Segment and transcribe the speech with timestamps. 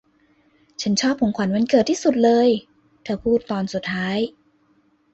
[0.81, 2.49] 'ฉันชอบของขวัญวันเกิดที่สุดเลย'
[3.03, 4.17] เธอพูดตอนสุดท้าย